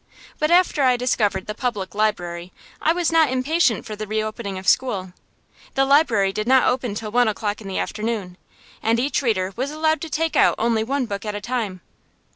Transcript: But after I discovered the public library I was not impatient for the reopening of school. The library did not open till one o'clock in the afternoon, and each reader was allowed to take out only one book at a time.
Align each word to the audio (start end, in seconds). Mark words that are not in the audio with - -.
But 0.39 0.49
after 0.49 0.81
I 0.81 0.97
discovered 0.97 1.45
the 1.45 1.53
public 1.53 1.93
library 1.93 2.51
I 2.81 2.91
was 2.91 3.11
not 3.11 3.29
impatient 3.29 3.85
for 3.85 3.95
the 3.95 4.07
reopening 4.07 4.57
of 4.57 4.67
school. 4.67 5.13
The 5.75 5.85
library 5.85 6.33
did 6.33 6.47
not 6.47 6.67
open 6.67 6.95
till 6.95 7.11
one 7.11 7.27
o'clock 7.27 7.61
in 7.61 7.67
the 7.67 7.77
afternoon, 7.77 8.35
and 8.81 8.99
each 8.99 9.21
reader 9.21 9.53
was 9.55 9.69
allowed 9.69 10.01
to 10.01 10.09
take 10.09 10.35
out 10.35 10.55
only 10.57 10.83
one 10.83 11.05
book 11.05 11.23
at 11.23 11.35
a 11.35 11.39
time. 11.39 11.81